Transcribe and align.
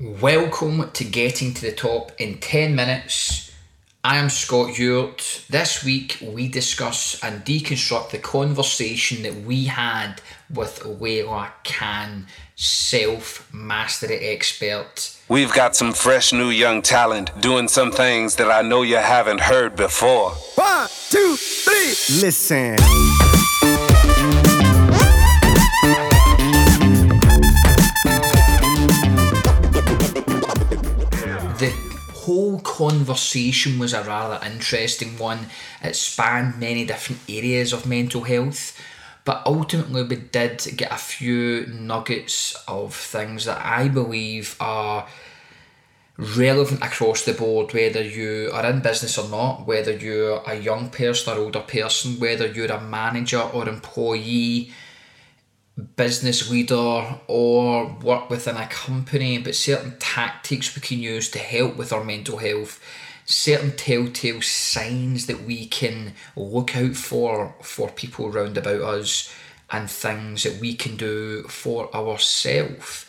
Welcome 0.00 0.92
to 0.92 1.02
Getting 1.02 1.54
to 1.54 1.60
the 1.60 1.72
Top 1.72 2.12
in 2.18 2.38
10 2.38 2.76
minutes. 2.76 3.50
I 4.04 4.18
am 4.18 4.30
Scott 4.30 4.78
Ewart. 4.78 5.42
This 5.50 5.82
week 5.82 6.18
we 6.22 6.46
discuss 6.46 7.20
and 7.20 7.44
deconstruct 7.44 8.10
the 8.10 8.18
conversation 8.18 9.24
that 9.24 9.34
we 9.44 9.64
had 9.64 10.22
with 10.54 10.78
Layla 10.84 11.50
Khan, 11.64 12.28
self 12.54 13.52
mastery 13.52 14.18
expert. 14.18 15.16
We've 15.28 15.52
got 15.52 15.74
some 15.74 15.92
fresh 15.92 16.32
new 16.32 16.50
young 16.50 16.80
talent 16.80 17.32
doing 17.40 17.66
some 17.66 17.90
things 17.90 18.36
that 18.36 18.52
I 18.52 18.62
know 18.62 18.82
you 18.82 18.98
haven't 18.98 19.40
heard 19.40 19.74
before. 19.74 20.30
One, 20.30 20.88
two, 21.10 21.34
three, 21.34 22.20
listen. 22.22 22.76
The 31.58 31.70
whole 32.14 32.60
conversation 32.60 33.78
was 33.78 33.92
a 33.92 34.02
rather 34.02 34.44
interesting 34.46 35.18
one. 35.18 35.46
It 35.82 35.96
spanned 35.96 36.60
many 36.60 36.84
different 36.84 37.20
areas 37.28 37.72
of 37.72 37.86
mental 37.86 38.22
health, 38.22 38.78
but 39.24 39.42
ultimately 39.44 40.04
we 40.04 40.16
did 40.16 40.64
get 40.76 40.92
a 40.92 40.96
few 40.96 41.66
nuggets 41.66 42.54
of 42.68 42.94
things 42.94 43.44
that 43.46 43.64
I 43.64 43.88
believe 43.88 44.56
are 44.60 45.08
relevant 46.16 46.82
across 46.82 47.24
the 47.24 47.32
board, 47.32 47.72
whether 47.72 48.02
you 48.02 48.50
are 48.52 48.66
in 48.66 48.80
business 48.80 49.18
or 49.18 49.28
not, 49.28 49.66
whether 49.66 49.92
you're 49.92 50.42
a 50.46 50.54
young 50.54 50.90
person 50.90 51.36
or 51.36 51.40
older 51.40 51.60
person, 51.60 52.18
whether 52.18 52.46
you're 52.46 52.72
a 52.72 52.80
manager 52.80 53.40
or 53.40 53.68
employee 53.68 54.72
business 55.96 56.50
leader 56.50 57.20
or 57.28 57.86
work 58.02 58.28
within 58.28 58.56
a 58.56 58.66
company, 58.66 59.38
but 59.38 59.54
certain 59.54 59.96
tactics 59.98 60.74
we 60.74 60.82
can 60.82 60.98
use 60.98 61.30
to 61.30 61.38
help 61.38 61.76
with 61.76 61.92
our 61.92 62.02
mental 62.02 62.38
health, 62.38 62.80
certain 63.24 63.72
telltale 63.76 64.42
signs 64.42 65.26
that 65.26 65.42
we 65.42 65.66
can 65.66 66.14
look 66.34 66.76
out 66.76 66.96
for 66.96 67.54
for 67.62 67.90
people 67.90 68.26
around 68.26 68.56
about 68.56 68.80
us, 68.80 69.32
and 69.70 69.90
things 69.90 70.42
that 70.42 70.60
we 70.60 70.74
can 70.74 70.96
do 70.96 71.44
for 71.44 71.94
ourselves. 71.94 73.06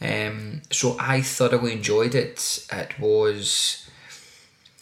Um, 0.00 0.62
so 0.70 0.96
I 1.00 1.22
thoroughly 1.22 1.72
enjoyed 1.72 2.14
it. 2.14 2.66
It 2.70 2.98
was 2.98 3.88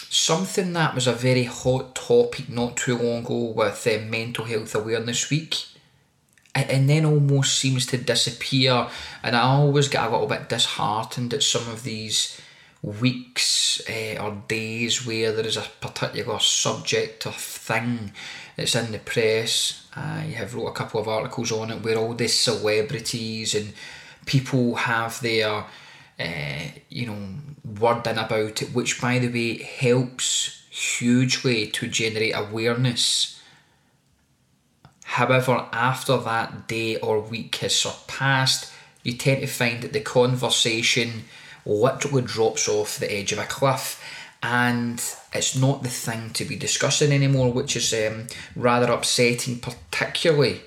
something 0.09 0.73
that 0.73 0.95
was 0.95 1.07
a 1.07 1.13
very 1.13 1.45
hot 1.45 1.95
topic 1.95 2.49
not 2.49 2.77
too 2.77 2.99
long 2.99 3.25
ago 3.25 3.53
with 3.55 3.87
uh, 3.87 3.99
Mental 4.05 4.45
Health 4.45 4.75
Awareness 4.75 5.31
Week 5.31 5.55
and 6.55 6.89
then 6.89 7.05
almost 7.05 7.59
seems 7.59 7.87
to 7.87 7.97
disappear. 7.97 8.87
And 9.23 9.35
I 9.35 9.43
always 9.43 9.89
get 9.89 10.05
a 10.05 10.11
little 10.11 10.27
bit 10.27 10.49
disheartened 10.49 11.33
at 11.35 11.43
some 11.43 11.69
of 11.69 11.83
these 11.83 12.41
weeks 12.83 13.81
uh, 13.89 14.23
or 14.23 14.43
days 14.49 15.07
where 15.07 15.33
there 15.33 15.47
is 15.47 15.57
a 15.57 15.71
particular 15.81 16.39
subject 16.41 17.27
or 17.27 17.33
thing 17.33 18.13
that's 18.57 18.75
in 18.75 18.93
the 18.93 18.99
press. 18.99 19.87
I 19.95 20.21
have 20.37 20.55
wrote 20.55 20.67
a 20.67 20.73
couple 20.73 21.01
of 21.01 21.09
articles 21.09 21.53
on 21.53 21.71
it 21.71 21.83
where 21.83 21.97
all 21.97 22.15
these 22.15 22.39
celebrities 22.39 23.55
and 23.55 23.73
people 24.27 24.75
have 24.75 25.21
their, 25.21 25.65
uh, 26.19 26.65
you 26.89 27.07
know, 27.07 27.19
word 27.81 28.07
in 28.07 28.19
about 28.19 28.63
it, 28.63 28.75
which 28.75 29.01
by 29.01 29.19
the 29.19 29.29
way 29.29 29.63
helps 29.63 30.65
hugely 30.71 31.69
to 31.69 31.87
generate 31.87 32.35
awareness 32.35 33.42
However, 35.13 35.67
after 35.73 36.17
that 36.17 36.67
day 36.69 36.97
or 36.97 37.21
week 37.21 37.57
has 37.57 37.77
surpassed, 37.77 38.73
you 39.03 39.13
tend 39.13 39.43
to 39.43 39.47
find 39.47 39.83
that 39.83 39.93
the 39.93 40.01
conversation 40.01 41.25
literally 41.67 42.23
drops 42.23 42.67
off 42.67 42.99
the 42.99 43.13
edge 43.13 43.31
of 43.31 43.39
a 43.39 43.45
cliff 43.45 44.03
and 44.43 45.05
it's 45.35 45.55
not 45.55 45.83
the 45.83 45.91
thing 45.91 46.31
to 46.31 46.47
be 46.47 46.57
discussing 46.57 47.13
anymore, 47.13 47.53
which 47.53 47.77
is 47.77 47.93
um, 47.93 48.27
rather 48.57 48.91
upsetting, 48.91 49.59
particularly 49.59 50.63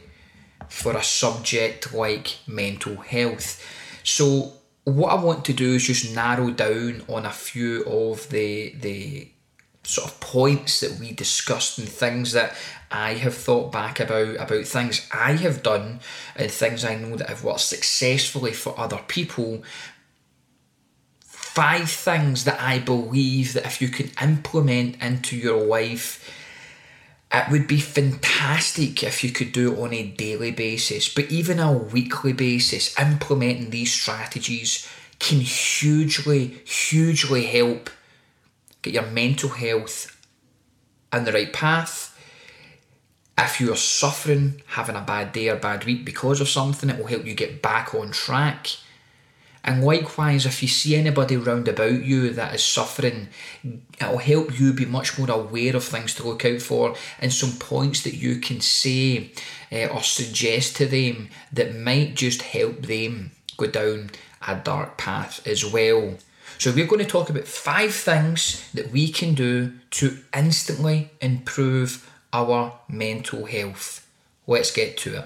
for 0.69 0.95
a 0.95 1.03
subject 1.03 1.91
like 1.91 2.37
mental 2.45 2.97
health. 2.97 3.59
So, 4.03 4.53
what 4.83 5.09
I 5.09 5.23
want 5.23 5.43
to 5.45 5.53
do 5.53 5.73
is 5.73 5.87
just 5.87 6.13
narrow 6.13 6.51
down 6.51 7.01
on 7.09 7.25
a 7.25 7.31
few 7.31 7.83
of 7.85 8.29
the 8.29 8.75
the 8.79 9.27
sort 9.85 10.09
of 10.09 10.19
points 10.19 10.79
that 10.79 10.99
we 10.99 11.11
discussed 11.11 11.77
and 11.77 11.87
things 11.87 12.31
that 12.31 12.55
I 12.91 13.13
have 13.13 13.35
thought 13.35 13.71
back 13.71 13.99
about 13.99 14.35
about 14.37 14.65
things 14.65 15.07
I 15.13 15.33
have 15.33 15.63
done 15.63 15.99
and 16.35 16.51
things 16.51 16.83
I 16.83 16.95
know 16.95 17.15
that 17.17 17.29
have 17.29 17.43
worked 17.43 17.61
successfully 17.61 18.53
for 18.53 18.77
other 18.79 18.99
people. 19.07 19.63
Five 21.27 21.89
things 21.89 22.43
that 22.43 22.59
I 22.59 22.79
believe 22.79 23.53
that 23.53 23.65
if 23.65 23.81
you 23.81 23.87
can 23.89 24.11
implement 24.21 25.01
into 25.01 25.37
your 25.37 25.63
life, 25.63 26.29
it 27.33 27.49
would 27.49 27.67
be 27.67 27.79
fantastic 27.79 29.03
if 29.03 29.23
you 29.23 29.31
could 29.31 29.51
do 29.51 29.73
it 29.73 29.79
on 29.79 29.93
a 29.93 30.03
daily 30.03 30.51
basis, 30.51 31.07
but 31.07 31.31
even 31.31 31.59
a 31.59 31.71
weekly 31.71 32.33
basis, 32.33 32.97
implementing 32.99 33.69
these 33.69 33.93
strategies 33.93 34.87
can 35.19 35.39
hugely, 35.39 36.59
hugely 36.65 37.45
help 37.45 37.89
get 38.85 38.93
your 38.93 39.11
mental 39.11 39.49
health 39.49 40.15
in 41.11 41.25
the 41.25 41.31
right 41.31 41.51
path. 41.51 42.11
If 43.37 43.59
you 43.59 43.71
are 43.73 43.77
suffering, 43.77 44.61
having 44.67 44.95
a 44.95 45.01
bad 45.01 45.33
day 45.33 45.49
or 45.49 45.57
bad 45.57 45.85
week 45.85 46.05
because 46.05 46.39
of 46.39 46.47
something, 46.47 46.89
it 46.89 46.97
will 46.97 47.07
help 47.07 47.25
you 47.25 47.33
get 47.33 47.61
back 47.61 47.93
on 47.93 48.11
track. 48.11 48.69
And 49.63 49.83
likewise, 49.83 50.45
if 50.45 50.61
you 50.61 50.69
see 50.69 50.95
anybody 50.95 51.35
round 51.35 51.67
about 51.67 52.03
you 52.03 52.29
that 52.29 52.53
is 52.53 52.63
suffering, 52.63 53.29
it'll 53.99 54.19
help 54.19 54.59
you 54.59 54.73
be 54.73 54.85
much 54.85 55.17
more 55.17 55.31
aware 55.31 55.75
of 55.75 55.83
things 55.83 56.13
to 56.15 56.27
look 56.27 56.45
out 56.45 56.61
for 56.61 56.95
and 57.19 57.33
some 57.33 57.53
points 57.53 58.03
that 58.03 58.13
you 58.13 58.37
can 58.37 58.61
say 58.61 59.31
uh, 59.71 59.87
or 59.87 60.03
suggest 60.03 60.75
to 60.77 60.85
them 60.85 61.29
that 61.51 61.75
might 61.75 62.13
just 62.13 62.43
help 62.43 62.83
them 62.83 63.31
go 63.57 63.65
down 63.65 64.11
a 64.47 64.55
dark 64.55 64.97
path 64.97 65.45
as 65.47 65.65
well. 65.65 66.15
So, 66.57 66.71
we're 66.71 66.87
going 66.87 67.03
to 67.03 67.09
talk 67.09 67.29
about 67.29 67.47
five 67.47 67.93
things 67.93 68.71
that 68.73 68.91
we 68.91 69.11
can 69.11 69.33
do 69.33 69.73
to 69.91 70.17
instantly 70.33 71.11
improve 71.21 72.09
our 72.31 72.79
mental 72.87 73.45
health. 73.45 74.07
Let's 74.47 74.71
get 74.71 74.97
to 74.99 75.19
it. 75.19 75.25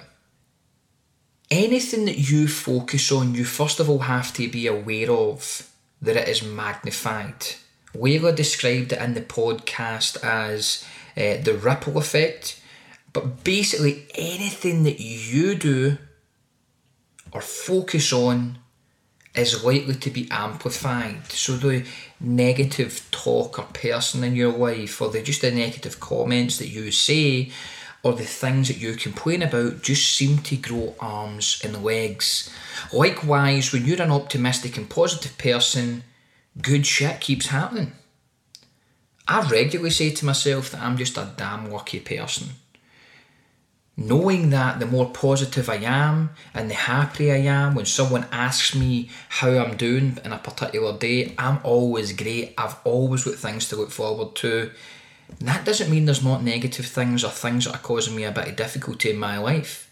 Anything 1.51 2.05
that 2.05 2.17
you 2.17 2.47
focus 2.47 3.11
on, 3.11 3.33
you 3.33 3.43
first 3.43 3.79
of 3.79 3.89
all 3.89 3.99
have 3.99 4.31
to 4.33 4.47
be 4.49 4.67
aware 4.67 5.11
of 5.11 5.69
that 6.01 6.15
it 6.15 6.27
is 6.27 6.43
magnified. 6.43 7.55
Layla 7.95 8.35
described 8.35 8.93
it 8.93 9.01
in 9.01 9.15
the 9.15 9.21
podcast 9.21 10.23
as 10.23 10.85
uh, 11.17 11.41
the 11.41 11.59
ripple 11.59 11.97
effect, 11.97 12.61
but 13.13 13.43
basically 13.43 14.05
anything 14.15 14.83
that 14.83 14.99
you 14.99 15.55
do 15.55 15.97
or 17.31 17.41
focus 17.41 18.13
on 18.13 18.59
is 19.39 19.63
likely 19.63 19.95
to 19.95 20.09
be 20.09 20.29
amplified. 20.31 21.31
So 21.31 21.57
the 21.57 21.85
negative 22.19 23.07
talk 23.11 23.59
or 23.59 23.65
person 23.65 24.23
in 24.23 24.35
your 24.35 24.51
life, 24.51 25.01
or 25.01 25.09
the 25.09 25.21
just 25.21 25.41
the 25.41 25.51
negative 25.51 25.99
comments 25.99 26.57
that 26.57 26.67
you 26.67 26.91
say, 26.91 27.51
or 28.03 28.13
the 28.13 28.23
things 28.23 28.67
that 28.67 28.77
you 28.77 28.95
complain 28.95 29.41
about, 29.41 29.81
just 29.81 30.15
seem 30.15 30.39
to 30.39 30.55
grow 30.55 30.95
arms 30.99 31.61
and 31.63 31.83
legs. 31.83 32.49
Likewise, 32.93 33.73
when 33.73 33.85
you're 33.85 34.01
an 34.01 34.11
optimistic 34.11 34.77
and 34.77 34.89
positive 34.89 35.37
person, 35.37 36.03
good 36.61 36.85
shit 36.85 37.19
keeps 37.19 37.47
happening. 37.47 37.93
I 39.27 39.47
regularly 39.47 39.91
say 39.91 40.11
to 40.11 40.25
myself 40.25 40.71
that 40.71 40.81
I'm 40.81 40.97
just 40.97 41.17
a 41.17 41.31
damn 41.37 41.69
lucky 41.69 41.99
person 41.99 42.49
knowing 43.99 44.49
that 44.49 44.79
the 44.79 44.85
more 44.85 45.09
positive 45.09 45.69
I 45.69 45.75
am 45.75 46.29
and 46.53 46.69
the 46.69 46.75
happier 46.75 47.33
I 47.33 47.39
am 47.39 47.75
when 47.75 47.85
someone 47.85 48.25
asks 48.31 48.73
me 48.73 49.09
how 49.27 49.49
I'm 49.49 49.75
doing 49.75 50.17
in 50.23 50.31
a 50.31 50.37
particular 50.37 50.97
day, 50.97 51.35
I'm 51.37 51.59
always 51.63 52.13
great. 52.13 52.53
I've 52.57 52.77
always 52.85 53.25
got 53.25 53.35
things 53.35 53.67
to 53.69 53.75
look 53.75 53.91
forward 53.91 54.35
to. 54.35 54.71
And 55.39 55.47
that 55.49 55.65
doesn't 55.65 55.91
mean 55.91 56.05
there's 56.05 56.23
not 56.23 56.43
negative 56.43 56.85
things 56.85 57.25
or 57.25 57.29
things 57.29 57.65
that 57.65 57.75
are 57.75 57.79
causing 57.79 58.15
me 58.15 58.23
a 58.23 58.31
bit 58.31 58.47
of 58.47 58.55
difficulty 58.55 59.09
in 59.09 59.17
my 59.17 59.37
life. 59.37 59.91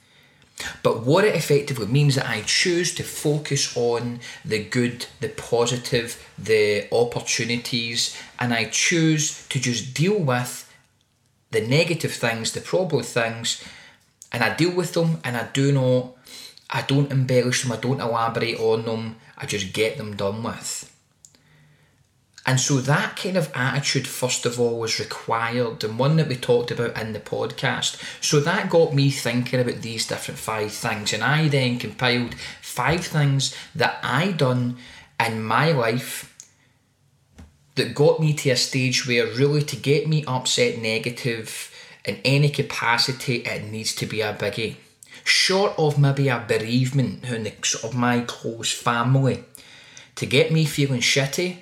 But 0.83 1.05
what 1.05 1.25
it 1.25 1.35
effectively 1.35 1.85
means 1.85 2.15
that 2.15 2.29
I 2.29 2.41
choose 2.41 2.95
to 2.95 3.03
focus 3.03 3.75
on 3.75 4.21
the 4.43 4.63
good, 4.63 5.05
the 5.19 5.29
positive, 5.29 6.25
the 6.39 6.87
opportunities, 6.93 8.17
and 8.39 8.53
I 8.53 8.65
choose 8.65 9.45
to 9.49 9.59
just 9.59 9.93
deal 9.93 10.17
with 10.17 10.63
the 11.51 11.61
negative 11.61 12.13
things, 12.13 12.53
the 12.53 12.61
problem 12.61 13.03
things, 13.03 13.63
and 14.31 14.43
I 14.43 14.55
deal 14.55 14.71
with 14.71 14.93
them 14.93 15.19
and 15.23 15.37
I 15.37 15.47
do 15.53 15.71
not 15.71 16.13
I 16.69 16.81
don't 16.81 17.11
embellish 17.11 17.63
them, 17.63 17.71
I 17.71 17.77
don't 17.77 18.01
elaborate 18.01 18.59
on 18.59 18.85
them, 18.85 19.15
I 19.37 19.45
just 19.45 19.73
get 19.73 19.97
them 19.97 20.15
done 20.15 20.43
with. 20.43 20.93
And 22.45 22.61
so 22.61 22.77
that 22.77 23.17
kind 23.17 23.35
of 23.35 23.51
attitude, 23.53 24.07
first 24.07 24.45
of 24.45 24.57
all, 24.59 24.79
was 24.79 24.99
required, 24.99 25.83
and 25.83 25.99
one 25.99 26.15
that 26.15 26.29
we 26.29 26.35
talked 26.35 26.71
about 26.71 26.97
in 26.99 27.11
the 27.11 27.19
podcast. 27.19 28.01
So 28.23 28.39
that 28.39 28.69
got 28.69 28.93
me 28.93 29.09
thinking 29.11 29.59
about 29.59 29.81
these 29.81 30.07
different 30.07 30.39
five 30.39 30.71
things, 30.71 31.11
and 31.11 31.23
I 31.23 31.49
then 31.49 31.77
compiled 31.77 32.35
five 32.61 33.05
things 33.05 33.53
that 33.75 33.99
I 34.01 34.31
done 34.31 34.77
in 35.25 35.43
my 35.43 35.71
life 35.71 36.33
that 37.75 37.93
got 37.93 38.19
me 38.19 38.33
to 38.33 38.49
a 38.51 38.55
stage 38.55 39.05
where 39.05 39.27
really 39.27 39.61
to 39.63 39.75
get 39.75 40.07
me 40.07 40.23
upset 40.25 40.79
negative 40.79 41.71
in 42.07 42.19
any 42.23 42.49
capacity 42.49 43.35
it 43.45 43.65
needs 43.65 43.93
to 43.95 44.05
be 44.05 44.21
a 44.21 44.33
biggie. 44.33 44.77
Short 45.23 45.73
of 45.77 45.99
maybe 45.99 46.29
a 46.29 46.43
bereavement 46.47 47.25
in 47.25 47.43
the 47.43 47.53
sort 47.61 47.83
of 47.83 47.99
my 47.99 48.21
close 48.21 48.71
family. 48.71 49.43
To 50.15 50.25
get 50.25 50.51
me 50.51 50.65
feeling 50.65 51.01
shitty, 51.01 51.57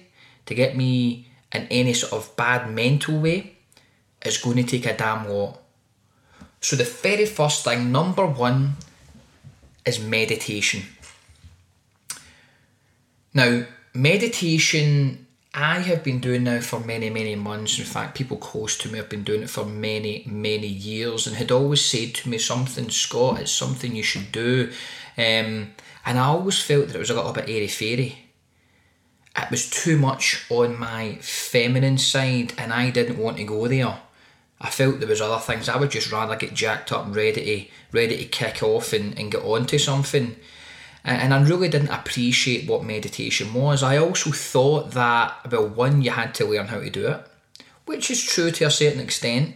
to 0.45 0.55
get 0.55 0.77
me 0.77 1.27
in 1.51 1.67
any 1.71 1.93
sort 1.93 2.13
of 2.13 2.35
bad 2.35 2.71
mental 2.71 3.19
way, 3.19 3.57
is 4.23 4.37
going 4.37 4.57
to 4.57 4.63
take 4.63 4.85
a 4.85 4.95
damn 4.95 5.27
lot. 5.27 5.59
So 6.61 6.75
the 6.75 6.83
very 6.83 7.25
first 7.25 7.63
thing, 7.63 7.91
number 7.91 8.25
one, 8.25 8.75
is 9.85 9.99
meditation. 9.99 10.83
Now, 13.33 13.65
meditation, 13.93 15.24
I 15.57 15.79
have 15.79 16.03
been 16.03 16.19
doing 16.19 16.43
now 16.43 16.59
for 16.59 16.81
many, 16.81 17.09
many 17.09 17.33
months. 17.35 17.79
In 17.79 17.85
fact, 17.85 18.17
people 18.17 18.35
close 18.35 18.77
to 18.79 18.89
me 18.89 18.97
have 18.97 19.07
been 19.07 19.23
doing 19.23 19.41
it 19.41 19.49
for 19.49 19.63
many, 19.65 20.25
many 20.27 20.67
years 20.67 21.27
and 21.27 21.35
had 21.37 21.49
always 21.49 21.79
said 21.79 22.13
to 22.15 22.29
me 22.29 22.37
something, 22.39 22.89
Scott, 22.89 23.39
it's 23.39 23.53
something 23.53 23.95
you 23.95 24.03
should 24.03 24.33
do. 24.33 24.69
Um, 25.17 25.71
and 26.05 26.19
I 26.19 26.25
always 26.25 26.61
felt 26.61 26.87
that 26.87 26.97
it 26.97 26.99
was 26.99 27.09
a 27.09 27.15
little 27.15 27.31
bit 27.31 27.47
airy 27.47 27.69
fairy. 27.69 28.17
It 29.37 29.49
was 29.49 29.69
too 29.69 29.97
much 29.97 30.45
on 30.49 30.77
my 30.77 31.19
feminine 31.21 31.99
side 31.99 32.53
and 32.57 32.73
I 32.73 32.89
didn't 32.89 33.17
want 33.17 33.37
to 33.37 33.45
go 33.45 33.65
there. 33.69 33.97
I 34.59 34.69
felt 34.69 34.99
there 34.99 35.07
was 35.07 35.21
other 35.21 35.41
things. 35.41 35.69
I 35.69 35.77
would 35.77 35.91
just 35.91 36.11
rather 36.11 36.35
get 36.35 36.53
jacked 36.53 36.91
up 36.91 37.05
and 37.05 37.15
ready 37.15 37.31
to 37.31 37.97
ready 37.97 38.17
to 38.17 38.25
kick 38.25 38.61
off 38.61 38.91
and, 38.91 39.17
and 39.17 39.31
get 39.31 39.43
on 39.43 39.67
to 39.67 39.79
something. 39.79 40.35
And 41.05 41.35
I 41.35 41.41
really 41.43 41.69
didn't 41.69 41.89
appreciate 41.89 42.67
what 42.67 42.83
meditation 42.83 43.53
was. 43.53 43.83
I 43.83 43.97
also 43.97 44.31
thought 44.31 44.91
that 44.91 45.51
well, 45.51 45.67
one, 45.67 46.01
you 46.01 46.09
had 46.09 46.33
to 46.35 46.45
learn 46.45 46.67
how 46.67 46.79
to 46.79 46.89
do 46.89 47.07
it, 47.07 47.25
which 47.85 48.09
is 48.09 48.23
true 48.23 48.49
to 48.51 48.65
a 48.65 48.71
certain 48.71 48.99
extent. 48.99 49.55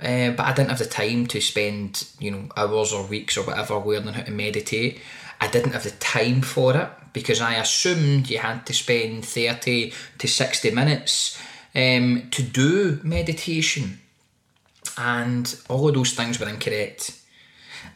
Uh, 0.00 0.30
but 0.32 0.46
I 0.46 0.52
didn't 0.52 0.70
have 0.70 0.78
the 0.78 0.86
time 0.86 1.26
to 1.28 1.40
spend, 1.40 2.08
you 2.18 2.32
know, 2.32 2.48
hours 2.56 2.92
or 2.92 3.06
weeks 3.06 3.36
or 3.36 3.44
whatever 3.44 3.76
learning 3.78 4.14
how 4.14 4.22
to 4.22 4.30
meditate. 4.32 5.00
I 5.40 5.46
didn't 5.46 5.72
have 5.72 5.84
the 5.84 5.90
time 5.92 6.42
for 6.42 6.76
it 6.76 6.88
because 7.12 7.40
I 7.40 7.54
assumed 7.54 8.28
you 8.28 8.38
had 8.38 8.66
to 8.66 8.74
spend 8.74 9.24
30 9.24 9.92
to 10.18 10.28
60 10.28 10.70
minutes 10.72 11.40
um, 11.74 12.28
to 12.32 12.42
do 12.42 13.00
meditation 13.04 14.00
and 14.96 15.60
all 15.68 15.88
of 15.88 15.94
those 15.94 16.12
things 16.14 16.40
were 16.40 16.48
incorrect. 16.48 17.12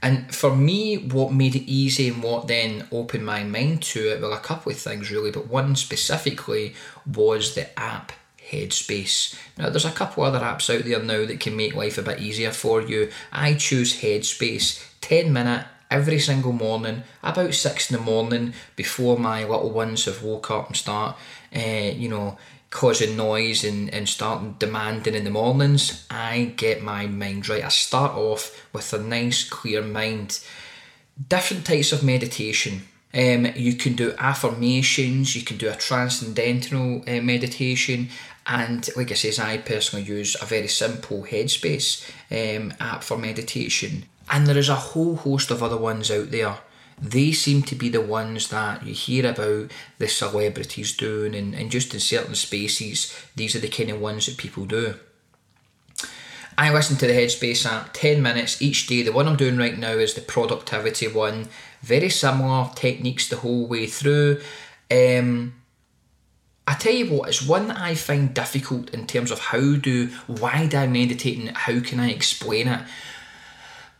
And 0.00 0.34
for 0.34 0.54
me, 0.54 0.96
what 0.96 1.32
made 1.32 1.54
it 1.54 1.70
easy 1.70 2.08
and 2.08 2.22
what 2.22 2.48
then 2.48 2.88
opened 2.90 3.24
my 3.24 3.44
mind 3.44 3.82
to 3.82 4.12
it, 4.12 4.20
well, 4.20 4.32
a 4.32 4.38
couple 4.38 4.72
of 4.72 4.78
things 4.78 5.10
really, 5.10 5.30
but 5.30 5.48
one 5.48 5.76
specifically 5.76 6.74
was 7.06 7.54
the 7.54 7.78
app 7.78 8.12
Headspace. 8.50 9.34
Now, 9.56 9.70
there's 9.70 9.84
a 9.84 9.90
couple 9.90 10.24
other 10.24 10.40
apps 10.40 10.74
out 10.74 10.84
there 10.84 11.02
now 11.02 11.24
that 11.24 11.40
can 11.40 11.56
make 11.56 11.74
life 11.74 11.96
a 11.96 12.02
bit 12.02 12.20
easier 12.20 12.50
for 12.50 12.82
you. 12.82 13.10
I 13.32 13.54
choose 13.54 14.00
Headspace, 14.00 14.84
10 15.00 15.32
minute 15.32 15.66
every 15.90 16.18
single 16.18 16.52
morning, 16.52 17.02
about 17.22 17.54
six 17.54 17.90
in 17.90 17.96
the 17.96 18.02
morning, 18.02 18.54
before 18.76 19.18
my 19.18 19.44
little 19.44 19.70
ones 19.70 20.06
have 20.06 20.22
woke 20.22 20.50
up 20.50 20.68
and 20.68 20.76
start, 20.76 21.16
uh, 21.54 21.60
you 21.60 22.08
know, 22.08 22.38
causing 22.72 23.16
noise 23.16 23.62
and, 23.62 23.92
and 23.94 24.08
starting 24.08 24.56
demanding 24.58 25.14
in 25.14 25.24
the 25.24 25.30
mornings, 25.30 26.06
I 26.10 26.54
get 26.56 26.82
my 26.82 27.06
mind 27.06 27.48
right. 27.48 27.62
I 27.62 27.68
start 27.68 28.12
off 28.12 28.66
with 28.72 28.92
a 28.92 28.98
nice, 28.98 29.48
clear 29.48 29.82
mind. 29.82 30.40
Different 31.28 31.66
types 31.66 31.92
of 31.92 32.02
meditation. 32.02 32.88
Um, 33.14 33.46
you 33.54 33.74
can 33.74 33.92
do 33.92 34.14
affirmations, 34.18 35.36
you 35.36 35.42
can 35.42 35.58
do 35.58 35.68
a 35.68 35.76
transcendental 35.76 37.04
uh, 37.06 37.20
meditation, 37.20 38.08
and 38.46 38.88
like 38.96 39.10
I 39.10 39.14
says, 39.14 39.38
I 39.38 39.58
personally 39.58 40.06
use 40.06 40.34
a 40.40 40.46
very 40.46 40.68
simple 40.68 41.24
Headspace 41.24 42.10
um, 42.30 42.72
app 42.80 43.04
for 43.04 43.18
meditation. 43.18 44.06
And 44.30 44.46
there 44.46 44.56
is 44.56 44.70
a 44.70 44.74
whole 44.74 45.16
host 45.16 45.50
of 45.50 45.62
other 45.62 45.76
ones 45.76 46.10
out 46.10 46.30
there 46.30 46.56
they 47.02 47.32
seem 47.32 47.62
to 47.64 47.74
be 47.74 47.88
the 47.88 48.00
ones 48.00 48.48
that 48.48 48.86
you 48.86 48.94
hear 48.94 49.28
about 49.28 49.72
the 49.98 50.06
celebrities 50.06 50.96
doing, 50.96 51.34
and, 51.34 51.52
and 51.52 51.70
just 51.70 51.92
in 51.92 52.00
certain 52.00 52.36
spaces, 52.36 53.12
these 53.34 53.56
are 53.56 53.58
the 53.58 53.68
kind 53.68 53.90
of 53.90 54.00
ones 54.00 54.26
that 54.26 54.36
people 54.36 54.64
do. 54.64 54.94
I 56.56 56.72
listen 56.72 56.96
to 56.98 57.06
the 57.08 57.12
Headspace 57.12 57.66
app 57.66 57.92
10 57.92 58.22
minutes 58.22 58.62
each 58.62 58.86
day. 58.86 59.02
The 59.02 59.10
one 59.10 59.26
I'm 59.26 59.36
doing 59.36 59.56
right 59.56 59.76
now 59.76 59.94
is 59.94 60.14
the 60.14 60.20
productivity 60.20 61.08
one. 61.08 61.48
Very 61.80 62.08
similar 62.08 62.70
techniques 62.74 63.28
the 63.28 63.36
whole 63.36 63.66
way 63.66 63.86
through. 63.86 64.40
Um, 64.88 65.54
I 66.68 66.74
tell 66.74 66.92
you 66.92 67.10
what, 67.10 67.30
it's 67.30 67.44
one 67.44 67.68
that 67.68 67.80
I 67.80 67.96
find 67.96 68.32
difficult 68.32 68.90
in 68.90 69.08
terms 69.08 69.32
of 69.32 69.40
how 69.40 69.76
do, 69.76 70.08
why 70.28 70.66
do 70.68 70.76
I 70.76 70.86
meditate 70.86 71.38
and 71.38 71.56
how 71.56 71.80
can 71.80 71.98
I 71.98 72.10
explain 72.10 72.68
it? 72.68 72.82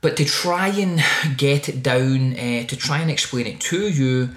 But 0.03 0.17
to 0.17 0.25
try 0.25 0.69
and 0.69 1.01
get 1.39 1.69
it 1.69 1.83
down, 1.83 2.33
uh, 2.33 2.67
to 2.67 2.77
try 2.77 2.99
and 2.99 3.11
explain 3.11 3.47
it 3.47 3.61
to 3.61 3.89
you, 3.89 4.31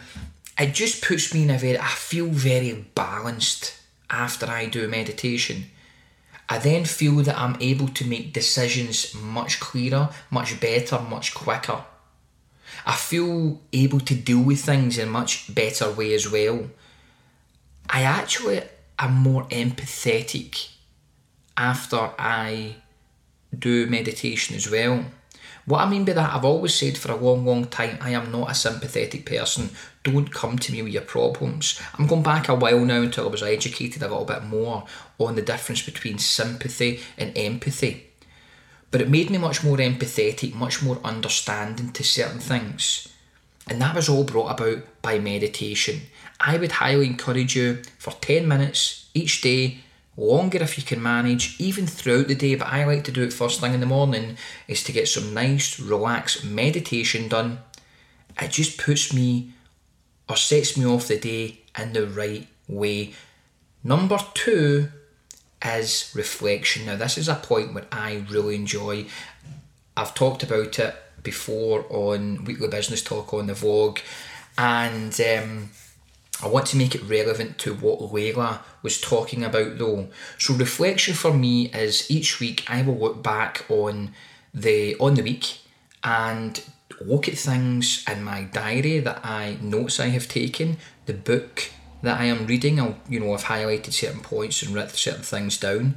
it 0.58 0.74
just 0.74 1.04
puts 1.04 1.34
me 1.34 1.44
in 1.44 1.50
a 1.50 1.58
very, 1.58 1.78
I 1.78 1.88
feel 1.88 2.28
very 2.28 2.86
balanced 2.94 3.74
after 4.10 4.46
I 4.46 4.68
do 4.68 4.88
meditation. 4.88 5.66
I 6.48 6.60
then 6.60 6.86
feel 6.86 7.16
that 7.24 7.38
I'm 7.38 7.58
able 7.60 7.88
to 7.88 8.06
make 8.06 8.32
decisions 8.32 9.16
much 9.16 9.60
clearer, 9.60 10.12
much 10.30 10.60
better, 10.62 11.00
much 11.00 11.34
quicker. 11.34 11.84
I 12.86 12.94
feel 12.94 13.60
able 13.74 14.00
to 14.02 14.14
deal 14.14 14.44
with 14.44 14.62
things 14.62 15.00
in 15.00 15.08
a 15.08 15.12
much 15.12 15.54
better 15.54 15.92
way 15.92 16.14
as 16.14 16.32
well. 16.32 16.70
I 17.90 18.04
actually 18.04 18.62
am 19.00 19.16
more 19.16 19.46
empathetic 19.46 20.70
after 21.58 22.12
I 22.20 22.76
do 23.58 23.88
meditation 23.88 24.56
as 24.56 24.70
well. 24.70 25.06
What 25.66 25.82
I 25.82 25.90
mean 25.90 26.06
by 26.06 26.14
that, 26.14 26.34
I've 26.34 26.46
always 26.46 26.76
said 26.76 26.96
for 26.98 27.12
a 27.12 27.16
long, 27.16 27.44
long 27.44 27.66
time, 27.66 27.98
I 28.00 28.12
am 28.12 28.32
not 28.32 28.52
a 28.52 28.56
sympathetic 28.56 29.26
person. 29.26 29.72
Don't 30.04 30.32
come 30.32 30.60
to 30.60 30.72
me 30.72 30.84
with 30.84 30.94
your 30.94 31.02
problems. 31.02 31.82
I'm 31.98 32.06
going 32.06 32.22
back 32.22 32.50
a 32.50 32.56
while 32.56 32.86
now 32.86 33.02
until 33.02 33.28
I 33.28 33.32
was 33.32 33.42
educated 33.42 34.04
a 34.04 34.08
little 34.08 34.26
bit 34.26 34.44
more 34.44 34.86
on 35.20 35.36
the 35.36 35.42
difference 35.42 35.82
between 35.82 36.20
sympathy 36.20 37.02
and 37.18 37.36
empathy. 37.36 38.12
But 38.92 39.02
it 39.02 39.10
made 39.10 39.32
me 39.32 39.40
much 39.40 39.64
more 39.64 39.78
empathetic, 39.78 40.54
much 40.54 40.84
more 40.84 41.00
understanding 41.04 41.92
to 41.94 42.04
certain 42.04 42.40
things. 42.40 43.08
And 43.68 43.82
that 43.82 43.96
was 43.96 44.08
all 44.08 44.24
brought 44.24 44.60
about 44.60 44.84
by 45.02 45.18
meditation. 45.18 46.02
I 46.40 46.58
would 46.58 46.74
highly 46.74 47.08
encourage 47.08 47.56
you 47.56 47.82
for 47.98 48.12
10 48.12 48.48
minutes 48.48 49.10
each 49.16 49.42
day 49.42 49.80
longer 50.18 50.62
if 50.62 50.78
you 50.78 50.84
can 50.84 51.02
manage, 51.02 51.60
even 51.60 51.88
throughout 51.88 52.28
the 52.28 52.36
day, 52.36 52.56
but 52.56 52.68
I 52.68 52.86
like 52.86 53.04
to 53.06 53.12
do 53.12 53.24
it 53.24 53.34
first 53.34 53.60
thing 53.60 53.74
in 53.74 53.80
the 53.80 53.86
morning, 53.86 54.38
is 54.68 54.84
to 54.86 54.92
get 54.92 55.08
some 55.08 55.34
nice, 55.34 55.80
relaxed 55.80 56.46
meditation 56.46 57.28
done. 57.28 57.60
It 58.42 58.52
just 58.52 58.78
puts 58.78 59.14
me 59.14 59.54
or 60.28 60.36
sets 60.36 60.78
me 60.78 60.86
off 60.86 61.08
the 61.08 61.20
day 61.20 61.62
in 61.78 61.94
the 61.94 62.08
right 62.08 62.48
way. 62.68 63.14
Number 63.84 64.18
two 64.34 64.90
is 65.64 66.12
reflection. 66.16 66.86
Now, 66.86 66.96
this 66.96 67.18
is 67.18 67.28
a 67.28 67.36
point 67.36 67.74
where 67.74 67.86
I 67.92 68.26
really 68.30 68.56
enjoy. 68.56 69.06
I've 69.96 70.16
talked 70.16 70.44
about 70.44 70.80
it 70.80 70.96
before 71.24 71.86
on 71.90 72.44
Weekly 72.46 72.68
Business 72.68 73.04
Talk 73.04 73.34
on 73.34 73.48
the 73.48 73.54
vlog, 73.54 74.00
and 74.58 75.20
um, 75.22 75.70
I 76.44 76.48
want 76.48 76.66
to 76.68 76.78
make 76.78 76.96
it 76.96 77.04
relevant 77.04 77.58
to 77.60 77.74
what 77.74 78.00
Layla 78.00 78.60
was 78.82 79.00
talking 79.00 79.44
about 79.44 79.78
though. 79.78 80.10
So 80.38 80.54
reflection 80.54 81.14
for 81.14 81.34
me 81.34 81.68
is 81.72 82.10
each 82.12 82.40
week 82.40 82.66
I 82.68 82.82
will 82.82 82.98
look 82.98 83.24
back 83.24 83.66
on 83.70 84.14
the 84.54 84.96
on 85.00 85.16
the 85.16 85.24
week 85.24 85.60
and 86.04 86.62
look 87.02 87.28
at 87.28 87.38
things 87.38 88.04
in 88.10 88.24
my 88.24 88.44
diary 88.44 89.00
that 89.00 89.26
I 89.26 89.58
notes 89.62 90.00
I 90.00 90.08
have 90.08 90.28
taken, 90.28 90.78
the 91.06 91.14
book 91.14 91.70
that 92.02 92.20
I 92.20 92.26
am 92.26 92.48
reading. 92.48 92.80
I'll 92.80 92.98
you 93.08 93.20
know 93.20 93.34
I've 93.34 93.46
highlighted 93.46 93.94
certain 93.94 94.22
points 94.22 94.62
and 94.62 94.76
written 94.76 94.96
certain 94.96 95.24
things 95.24 95.58
down. 95.58 95.96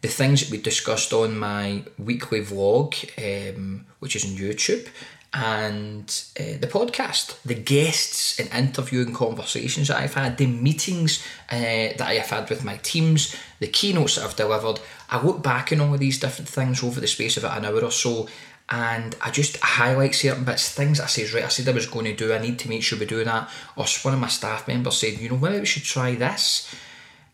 The 0.00 0.08
things 0.08 0.40
that 0.40 0.50
we 0.50 0.62
discussed 0.62 1.12
on 1.12 1.36
my 1.36 1.82
weekly 1.98 2.40
vlog, 2.40 2.94
um, 3.18 3.86
which 3.98 4.14
is 4.14 4.24
on 4.24 4.30
YouTube, 4.30 4.88
and 5.34 6.22
uh, 6.40 6.56
the 6.58 6.66
podcast, 6.66 7.40
the 7.42 7.54
guests 7.54 8.40
and 8.40 8.48
interviewing 8.52 9.12
conversations 9.12 9.88
that 9.88 9.98
I've 9.98 10.14
had, 10.14 10.38
the 10.38 10.46
meetings 10.46 11.22
uh, 11.50 11.56
that 11.56 12.00
I 12.00 12.14
have 12.14 12.30
had 12.30 12.48
with 12.48 12.64
my 12.64 12.78
teams, 12.78 13.36
the 13.60 13.68
keynotes 13.68 14.16
that 14.16 14.24
I've 14.24 14.36
delivered. 14.36 14.80
I 15.10 15.22
look 15.22 15.42
back 15.42 15.70
on 15.72 15.80
all 15.80 15.94
of 15.94 16.00
these 16.00 16.18
different 16.18 16.48
things 16.48 16.82
over 16.82 17.00
the 17.00 17.06
space 17.06 17.36
of 17.36 17.44
an 17.44 17.64
hour 17.64 17.84
or 17.84 17.90
so, 17.90 18.26
and 18.70 19.16
I 19.20 19.30
just 19.30 19.58
highlight 19.58 20.14
certain 20.14 20.44
bits, 20.44 20.74
things 20.74 21.00
I 21.00 21.06
said, 21.06 21.32
right, 21.32 21.44
I 21.44 21.48
said 21.48 21.68
I 21.68 21.72
was 21.72 21.86
going 21.86 22.06
to 22.06 22.14
do, 22.14 22.32
I 22.32 22.38
need 22.38 22.58
to 22.60 22.68
make 22.68 22.82
sure 22.82 22.98
we 22.98 23.06
do 23.06 23.24
that. 23.24 23.50
Or 23.76 23.84
one 24.02 24.14
of 24.14 24.20
my 24.20 24.28
staff 24.28 24.66
members 24.66 24.98
said, 24.98 25.18
you 25.18 25.28
know, 25.28 25.38
maybe 25.38 25.60
we 25.60 25.66
should 25.66 25.84
try 25.84 26.14
this 26.14 26.74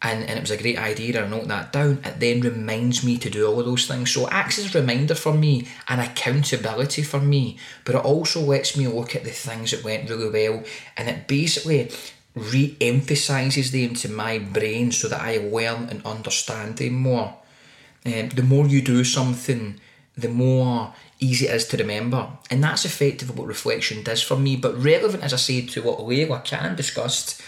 and, 0.04 0.22
and 0.28 0.38
it 0.38 0.42
was 0.42 0.50
a 0.50 0.58
great 0.58 0.78
idea 0.78 1.16
and 1.16 1.34
I 1.34 1.36
note 1.36 1.48
that 1.48 1.72
down, 1.72 2.02
it 2.04 2.20
then 2.20 2.42
reminds 2.42 3.02
me 3.02 3.16
to 3.16 3.30
do 3.30 3.46
all 3.46 3.58
of 3.58 3.64
those 3.64 3.88
things. 3.88 4.12
So 4.12 4.26
it 4.26 4.32
acts 4.32 4.58
as 4.58 4.74
a 4.74 4.80
reminder 4.80 5.14
for 5.14 5.32
me 5.32 5.66
and 5.88 5.98
accountability 5.98 7.02
for 7.02 7.20
me, 7.20 7.56
but 7.86 7.94
it 7.94 8.04
also 8.04 8.40
lets 8.40 8.76
me 8.76 8.86
look 8.86 9.16
at 9.16 9.24
the 9.24 9.30
things 9.30 9.70
that 9.70 9.82
went 9.82 10.10
really 10.10 10.28
well 10.28 10.62
and 10.98 11.08
it 11.08 11.26
basically 11.26 11.90
re 12.34 12.76
emphasizes 12.82 13.72
them 13.72 13.94
to 13.94 14.10
my 14.10 14.38
brain 14.38 14.92
so 14.92 15.08
that 15.08 15.22
I 15.22 15.38
learn 15.38 15.88
and 15.88 16.04
understand 16.04 16.76
them 16.76 16.94
more. 16.94 17.38
Um, 18.04 18.28
the 18.28 18.42
more 18.42 18.66
you 18.66 18.82
do 18.82 19.04
something, 19.04 19.80
the 20.18 20.28
more 20.28 20.92
easy 21.18 21.46
it 21.46 21.54
is 21.54 21.66
to 21.68 21.78
remember. 21.78 22.28
And 22.50 22.62
that's 22.62 22.84
effectively 22.84 23.34
what 23.34 23.48
reflection 23.48 24.02
does 24.02 24.22
for 24.22 24.36
me. 24.36 24.56
But 24.56 24.76
relevant, 24.76 25.22
as 25.22 25.32
I 25.32 25.36
said, 25.36 25.70
to 25.70 25.82
what 25.82 26.00
Layla 26.00 26.44
Khan 26.44 26.76
discussed, 26.76 27.40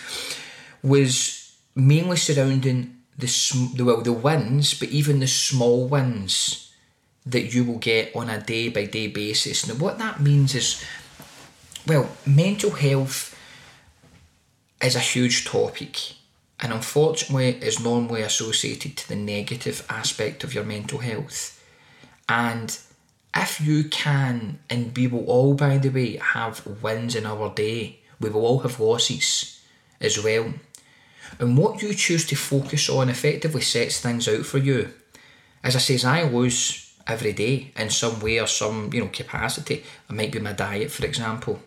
was 0.82 1.35
mainly 1.76 2.16
surrounding 2.16 2.96
the, 3.16 3.28
sm- 3.28 3.84
well 3.84 4.00
the 4.00 4.12
wins, 4.12 4.74
but 4.74 4.88
even 4.88 5.20
the 5.20 5.28
small 5.28 5.86
wins 5.86 6.72
that 7.24 7.54
you 7.54 7.64
will 7.64 7.78
get 7.78 8.14
on 8.16 8.30
a 8.30 8.40
day 8.40 8.68
by 8.68 8.86
day 8.86 9.06
basis. 9.06 9.66
Now, 9.68 9.74
what 9.74 9.98
that 9.98 10.20
means 10.20 10.54
is, 10.54 10.84
well, 11.86 12.08
mental 12.24 12.70
health 12.70 13.38
is 14.82 14.96
a 14.96 15.00
huge 15.00 15.44
topic 15.44 16.14
and 16.60 16.72
unfortunately 16.72 17.50
is 17.60 17.80
normally 17.80 18.22
associated 18.22 18.96
to 18.96 19.08
the 19.08 19.16
negative 19.16 19.84
aspect 19.88 20.44
of 20.44 20.54
your 20.54 20.64
mental 20.64 20.98
health. 20.98 21.62
And 22.28 22.76
if 23.34 23.60
you 23.60 23.84
can, 23.84 24.60
and 24.70 24.96
we 24.96 25.06
will 25.06 25.26
all, 25.26 25.54
by 25.54 25.78
the 25.78 25.90
way, 25.90 26.16
have 26.16 26.66
wins 26.82 27.14
in 27.14 27.26
our 27.26 27.52
day, 27.52 28.00
we 28.18 28.30
will 28.30 28.46
all 28.46 28.60
have 28.60 28.80
losses 28.80 29.60
as 30.00 30.22
well. 30.22 30.54
And 31.38 31.56
what 31.56 31.82
you 31.82 31.94
choose 31.94 32.26
to 32.26 32.36
focus 32.36 32.88
on 32.88 33.08
effectively 33.08 33.60
sets 33.60 34.00
things 34.00 34.28
out 34.28 34.46
for 34.46 34.58
you. 34.58 34.90
As 35.62 35.76
I 35.76 35.80
says, 35.80 36.04
I 36.04 36.22
lose 36.22 36.94
every 37.06 37.32
day 37.32 37.72
in 37.76 37.90
some 37.90 38.20
way 38.20 38.40
or 38.40 38.46
some 38.46 38.90
you 38.92 39.00
know 39.00 39.10
capacity. 39.12 39.84
It 40.08 40.12
might 40.14 40.32
be 40.32 40.38
my 40.38 40.52
diet, 40.52 40.90
for 40.90 41.04
example. 41.04 41.60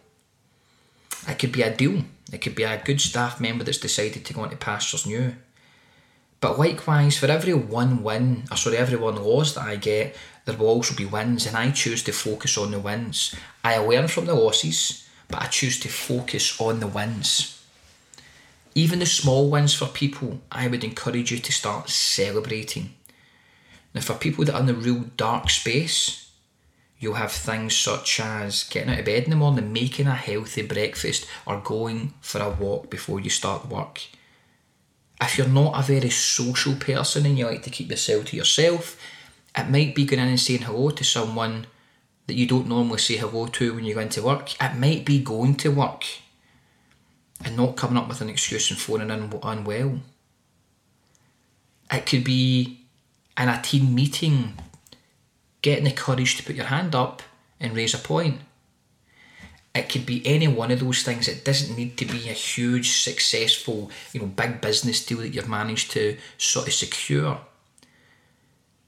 It 1.27 1.39
could 1.39 1.51
be 1.51 1.61
a 1.61 1.75
deal. 1.75 2.03
It 2.31 2.41
could 2.41 2.55
be 2.55 2.63
a 2.63 2.81
good 2.83 3.01
staff 3.01 3.39
member 3.39 3.63
that's 3.63 3.77
decided 3.77 4.25
to 4.25 4.33
go 4.33 4.43
into 4.43 4.57
pastures 4.57 5.05
new. 5.05 5.35
But 6.41 6.57
likewise, 6.57 7.17
for 7.17 7.25
every 7.25 7.53
one 7.53 8.01
win, 8.01 8.43
or 8.49 8.55
sorry, 8.55 8.77
every 8.77 8.97
one 8.97 9.15
loss 9.15 9.53
that 9.55 9.65
I 9.65 9.75
get, 9.75 10.15
there 10.45 10.55
will 10.55 10.67
also 10.67 10.95
be 10.95 11.05
wins, 11.05 11.45
and 11.45 11.57
I 11.57 11.71
choose 11.71 12.03
to 12.03 12.13
focus 12.13 12.57
on 12.57 12.71
the 12.71 12.79
wins. 12.79 13.35
I 13.63 13.77
learn 13.77 14.07
from 14.07 14.25
the 14.25 14.33
losses, 14.33 15.07
but 15.27 15.41
I 15.41 15.47
choose 15.47 15.79
to 15.81 15.89
focus 15.89 16.59
on 16.61 16.79
the 16.79 16.87
wins. 16.87 17.58
Even 18.79 18.99
the 18.99 19.05
small 19.05 19.49
wins 19.49 19.73
for 19.73 19.87
people, 19.87 20.39
I 20.49 20.69
would 20.69 20.85
encourage 20.85 21.33
you 21.33 21.39
to 21.39 21.51
start 21.51 21.89
celebrating. 21.89 22.93
Now, 23.93 23.99
for 23.99 24.13
people 24.13 24.45
that 24.45 24.53
are 24.53 24.61
in 24.61 24.67
the 24.67 24.73
real 24.73 25.03
dark 25.17 25.49
space, 25.49 26.31
you'll 26.97 27.15
have 27.15 27.33
things 27.33 27.75
such 27.75 28.21
as 28.21 28.63
getting 28.63 28.89
out 28.89 28.99
of 28.99 29.03
bed 29.03 29.25
in 29.25 29.31
the 29.31 29.35
morning, 29.35 29.73
making 29.73 30.07
a 30.07 30.15
healthy 30.15 30.61
breakfast, 30.61 31.27
or 31.45 31.59
going 31.59 32.13
for 32.21 32.39
a 32.39 32.49
walk 32.49 32.89
before 32.89 33.19
you 33.19 33.29
start 33.29 33.67
work. 33.67 33.99
If 35.19 35.37
you're 35.37 35.49
not 35.49 35.77
a 35.77 35.83
very 35.83 36.09
social 36.09 36.75
person 36.75 37.25
and 37.25 37.37
you 37.37 37.47
like 37.47 37.63
to 37.63 37.69
keep 37.69 37.89
yourself 37.89 38.27
to 38.27 38.37
yourself, 38.37 38.97
it 39.57 39.69
might 39.69 39.93
be 39.93 40.05
going 40.05 40.21
in 40.21 40.29
and 40.29 40.39
saying 40.39 40.61
hello 40.61 40.91
to 40.91 41.03
someone 41.03 41.67
that 42.27 42.35
you 42.35 42.47
don't 42.47 42.69
normally 42.69 42.99
say 42.99 43.17
hello 43.17 43.47
to 43.47 43.73
when 43.73 43.83
you 43.83 43.95
go 43.95 43.99
into 43.99 44.23
work. 44.23 44.55
It 44.63 44.77
might 44.77 45.03
be 45.03 45.19
going 45.21 45.55
to 45.55 45.69
work 45.69 46.05
and 47.43 47.55
not 47.55 47.77
coming 47.77 47.97
up 47.97 48.07
with 48.07 48.21
an 48.21 48.29
excuse 48.29 48.69
and 48.69 48.79
phoning 48.79 49.09
in 49.09 49.39
unwell. 49.43 49.99
It 51.91 52.05
could 52.05 52.23
be 52.23 52.81
in 53.37 53.49
a 53.49 53.61
team 53.61 53.95
meeting, 53.95 54.53
getting 55.61 55.85
the 55.85 55.91
courage 55.91 56.37
to 56.37 56.43
put 56.43 56.55
your 56.55 56.65
hand 56.65 56.93
up 56.93 57.23
and 57.59 57.75
raise 57.75 57.93
a 57.93 57.97
point. 57.97 58.41
It 59.73 59.87
could 59.87 60.05
be 60.05 60.25
any 60.25 60.47
one 60.47 60.71
of 60.71 60.79
those 60.79 61.03
things. 61.03 61.27
It 61.27 61.45
doesn't 61.45 61.77
need 61.77 61.97
to 61.97 62.05
be 62.05 62.27
a 62.27 62.33
huge, 62.33 63.01
successful, 63.01 63.91
you 64.13 64.19
know, 64.19 64.27
big 64.27 64.61
business 64.61 65.05
deal 65.05 65.19
that 65.19 65.29
you've 65.29 65.47
managed 65.47 65.91
to 65.91 66.17
sort 66.37 66.67
of 66.67 66.73
secure. 66.73 67.39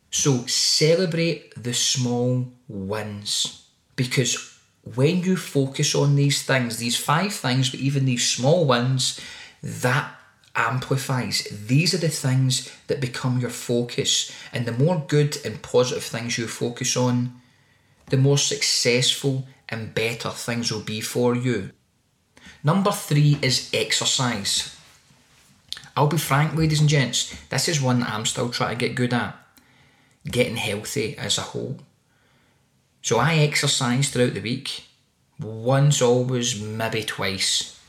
So 0.09 0.45
celebrate 0.47 1.53
the 1.55 1.73
small 1.73 2.51
wins 2.67 3.67
because 3.95 4.50
when 4.83 5.23
you 5.23 5.37
focus 5.37 5.93
on 5.95 6.15
these 6.15 6.43
things, 6.43 6.77
these 6.77 6.97
five 6.97 7.33
things, 7.33 7.69
but 7.69 7.79
even 7.79 8.05
these 8.05 8.27
small 8.27 8.65
ones, 8.65 9.19
that 9.61 10.15
amplifies. 10.55 11.47
These 11.67 11.93
are 11.93 11.99
the 11.99 12.09
things 12.09 12.71
that 12.87 12.99
become 12.99 13.39
your 13.39 13.51
focus. 13.51 14.31
And 14.51 14.65
the 14.65 14.71
more 14.71 15.03
good 15.07 15.37
and 15.45 15.61
positive 15.61 16.03
things 16.03 16.37
you 16.37 16.47
focus 16.47 16.97
on, 16.97 17.33
the 18.07 18.17
more 18.17 18.37
successful 18.37 19.47
and 19.69 19.93
better 19.93 20.29
things 20.31 20.71
will 20.71 20.81
be 20.81 20.99
for 20.99 21.35
you. 21.35 21.71
Number 22.63 22.91
three 22.91 23.37
is 23.41 23.69
exercise. 23.73 24.75
I'll 25.95 26.07
be 26.07 26.17
frank, 26.17 26.55
ladies 26.55 26.79
and 26.79 26.89
gents, 26.89 27.33
this 27.49 27.67
is 27.67 27.81
one 27.81 28.01
that 28.01 28.09
I'm 28.09 28.25
still 28.25 28.49
trying 28.49 28.77
to 28.77 28.87
get 28.87 28.95
good 28.95 29.13
at 29.13 29.35
getting 30.25 30.55
healthy 30.55 31.17
as 31.17 31.37
a 31.37 31.41
whole. 31.41 31.79
So 33.01 33.17
I 33.17 33.35
exercise 33.35 34.09
throughout 34.09 34.35
the 34.35 34.41
week, 34.41 34.85
once, 35.39 36.01
always, 36.01 36.61
maybe 36.61 37.03
twice. 37.03 37.79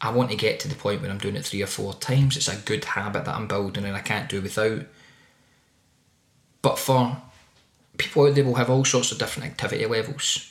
I 0.00 0.10
want 0.10 0.30
to 0.30 0.36
get 0.36 0.60
to 0.60 0.68
the 0.68 0.74
point 0.74 1.02
where 1.02 1.10
I'm 1.10 1.18
doing 1.18 1.36
it 1.36 1.44
three 1.44 1.62
or 1.62 1.66
four 1.66 1.94
times. 1.94 2.36
It's 2.36 2.48
a 2.48 2.56
good 2.56 2.84
habit 2.84 3.24
that 3.24 3.34
I'm 3.34 3.48
building 3.48 3.84
and 3.84 3.96
I 3.96 4.00
can't 4.00 4.28
do 4.28 4.40
without. 4.40 4.82
But 6.62 6.78
for 6.78 7.20
people 7.98 8.26
out 8.26 8.34
there 8.34 8.44
will 8.44 8.54
have 8.54 8.70
all 8.70 8.84
sorts 8.84 9.12
of 9.12 9.18
different 9.18 9.50
activity 9.50 9.86
levels. 9.86 10.46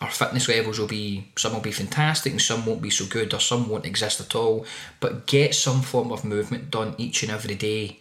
Our 0.00 0.10
fitness 0.10 0.48
levels 0.48 0.78
will 0.78 0.86
be 0.86 1.32
some 1.36 1.52
will 1.52 1.60
be 1.60 1.72
fantastic 1.72 2.32
and 2.32 2.42
some 2.42 2.66
won't 2.66 2.82
be 2.82 2.90
so 2.90 3.06
good 3.06 3.32
or 3.32 3.40
some 3.40 3.68
won't 3.68 3.86
exist 3.86 4.20
at 4.20 4.34
all. 4.34 4.66
But 5.00 5.26
get 5.26 5.54
some 5.54 5.82
form 5.82 6.12
of 6.12 6.24
movement 6.24 6.70
done 6.70 6.94
each 6.98 7.22
and 7.22 7.32
every 7.32 7.54
day 7.54 8.00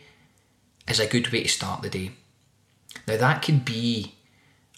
is 0.88 1.00
a 1.00 1.08
good 1.08 1.32
way 1.32 1.44
to 1.44 1.50
start 1.50 1.82
the 1.82 1.90
day. 1.90 2.12
Now 3.08 3.18
that 3.18 3.42
could 3.42 3.64
be 3.64 4.16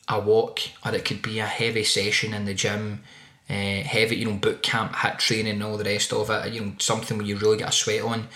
a 0.07 0.19
walk 0.19 0.59
or 0.85 0.93
it 0.93 1.05
could 1.05 1.21
be 1.21 1.39
a 1.39 1.45
heavy 1.45 1.83
session 1.83 2.33
in 2.33 2.45
the 2.45 2.53
gym, 2.53 3.03
uh, 3.49 3.53
heavy, 3.53 4.17
you 4.17 4.25
know, 4.25 4.35
boot 4.35 4.61
camp, 4.61 4.93
HIIT 4.93 5.17
training 5.19 5.53
and 5.53 5.63
all 5.63 5.77
the 5.77 5.83
rest 5.83 6.13
of 6.13 6.29
it, 6.29 6.53
you 6.53 6.61
know, 6.61 6.73
something 6.79 7.17
where 7.17 7.25
you 7.25 7.37
really 7.37 7.57
get 7.57 7.69
a 7.69 7.71
sweat 7.71 8.01
on. 8.01 8.27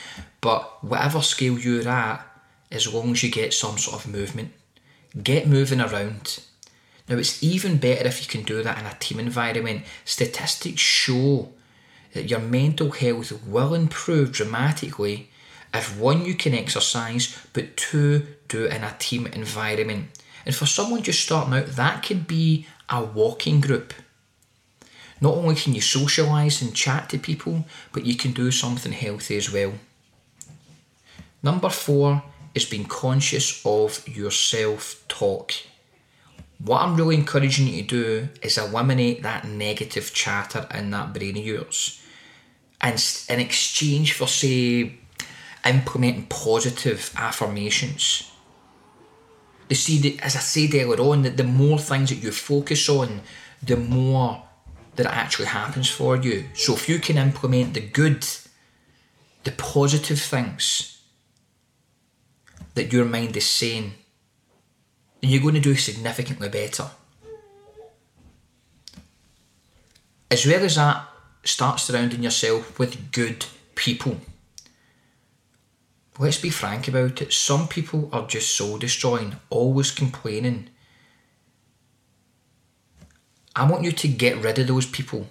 But 0.41 0.83
whatever 0.83 1.21
scale 1.21 1.59
you're 1.59 1.87
at, 1.87 2.25
as 2.71 2.91
long 2.91 3.11
as 3.11 3.23
you 3.23 3.31
get 3.31 3.53
some 3.53 3.77
sort 3.77 4.03
of 4.03 4.11
movement, 4.11 4.51
get 5.21 5.47
moving 5.47 5.81
around. 5.81 6.39
Now 7.07 7.17
it's 7.17 7.41
even 7.41 7.77
better 7.77 8.07
if 8.07 8.21
you 8.21 8.27
can 8.27 8.43
do 8.43 8.61
that 8.61 8.77
in 8.77 8.85
a 8.85 8.95
team 8.99 9.19
environment. 9.19 9.83
Statistics 10.05 10.81
show 10.81 11.49
that 12.13 12.29
your 12.29 12.39
mental 12.39 12.91
health 12.91 13.31
will 13.45 13.73
improve 13.73 14.31
dramatically 14.31 15.29
if 15.73 15.97
one, 15.99 16.25
you 16.25 16.33
can 16.33 16.53
exercise, 16.53 17.37
but 17.53 17.77
two, 17.77 18.25
do 18.47 18.65
it 18.65 18.73
in 18.73 18.83
a 18.83 18.95
team 18.97 19.27
environment. 19.27 20.07
And 20.45 20.55
for 20.55 20.65
someone 20.65 21.03
just 21.03 21.21
starting 21.21 21.53
out, 21.53 21.67
that 21.67 22.03
could 22.03 22.27
be 22.27 22.65
a 22.89 23.03
walking 23.03 23.61
group. 23.61 23.93
Not 25.21 25.35
only 25.35 25.55
can 25.55 25.75
you 25.75 25.81
socialise 25.81 26.61
and 26.61 26.73
chat 26.73 27.09
to 27.09 27.17
people, 27.17 27.65
but 27.91 28.05
you 28.05 28.15
can 28.15 28.31
do 28.31 28.51
something 28.51 28.91
healthy 28.91 29.37
as 29.37 29.51
well. 29.51 29.73
Number 31.43 31.69
four 31.69 32.23
is 32.55 32.65
being 32.65 32.85
conscious 32.85 33.65
of 33.65 34.07
your 34.07 34.31
self 34.31 35.03
talk. 35.07 35.53
What 36.57 36.81
I'm 36.81 36.95
really 36.95 37.15
encouraging 37.15 37.67
you 37.67 37.83
to 37.83 37.87
do 37.87 38.29
is 38.41 38.57
eliminate 38.57 39.23
that 39.23 39.45
negative 39.45 40.13
chatter 40.13 40.67
in 40.73 40.91
that 40.91 41.13
brain 41.13 41.37
of 41.37 41.45
yours. 41.45 42.01
And 42.81 43.01
in 43.29 43.39
exchange 43.39 44.13
for, 44.13 44.27
say, 44.27 44.97
implementing 45.65 46.25
positive 46.27 47.11
affirmations. 47.15 48.29
See, 49.71 49.99
that, 49.99 50.25
as 50.25 50.35
I 50.35 50.39
said 50.39 50.73
earlier 50.73 50.99
on, 50.99 51.21
that 51.21 51.37
the 51.37 51.43
more 51.43 51.77
things 51.77 52.09
that 52.09 52.15
you 52.15 52.31
focus 52.31 52.89
on, 52.89 53.21
the 53.61 53.77
more 53.77 54.43
that 54.95 55.05
actually 55.05 55.45
happens 55.45 55.89
for 55.89 56.17
you. 56.17 56.45
So 56.55 56.73
if 56.73 56.89
you 56.89 56.99
can 56.99 57.17
implement 57.17 57.75
the 57.75 57.81
good, 57.81 58.27
the 59.43 59.51
positive 59.51 60.19
things 60.19 61.01
that 62.73 62.91
your 62.91 63.05
mind 63.05 63.37
is 63.37 63.45
saying, 63.45 63.93
then 65.21 65.29
you're 65.31 65.41
going 65.41 65.53
to 65.53 65.59
do 65.59 65.75
significantly 65.75 66.49
better. 66.49 66.89
As 70.31 70.45
well 70.45 70.63
as 70.63 70.75
that, 70.75 71.07
start 71.43 71.79
surrounding 71.79 72.23
yourself 72.23 72.77
with 72.79 73.11
good 73.11 73.45
people 73.75 74.19
let's 76.19 76.37
be 76.37 76.49
frank 76.49 76.87
about 76.87 77.21
it. 77.21 77.31
Some 77.33 77.67
people 77.67 78.09
are 78.11 78.27
just 78.27 78.55
soul 78.55 78.77
destroying, 78.77 79.37
always 79.49 79.89
complaining. 79.89 80.69
I 83.55 83.69
want 83.69 83.83
you 83.83 83.91
to 83.93 84.07
get 84.07 84.43
rid 84.43 84.59
of 84.59 84.67
those 84.67 84.85
people 84.85 85.27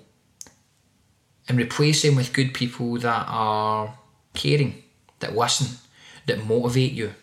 and 1.47 1.59
replace 1.59 2.03
them 2.03 2.17
with 2.17 2.33
good 2.33 2.53
people 2.55 2.99
that 2.99 3.27
are 3.29 3.99
caring, 4.35 4.83
that 5.21 5.37
listen, 5.37 5.79
that 6.27 6.47
motivate 6.47 6.93
you, 6.93 7.15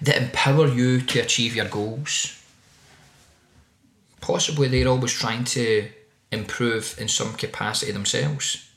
that 0.00 0.16
empower 0.16 0.68
you 0.68 1.00
to 1.00 1.20
achieve 1.20 1.54
your 1.54 1.68
goals. 1.68 2.40
Possibly 4.20 4.68
they're 4.68 4.88
always 4.88 5.12
trying 5.12 5.44
to 5.44 5.88
improve 6.30 6.96
in 6.98 7.08
some 7.08 7.34
capacity 7.34 7.92
themselves. 7.92 8.71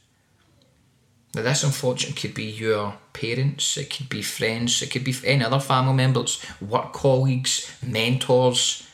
Now, 1.35 1.41
this 1.41 1.65
unfortunately 1.65 2.21
could 2.21 2.33
be 2.33 2.45
your 2.45 2.95
parents, 3.11 3.75
it 3.75 3.89
could 3.89 4.07
be 4.07 4.21
friends, 4.21 4.81
it 4.81 4.89
could 4.89 5.03
be 5.03 5.13
any 5.25 5.43
other 5.43 5.59
family 5.59 5.93
members, 5.93 6.41
work 6.61 6.93
colleagues, 6.93 7.75
mentors. 7.85 8.87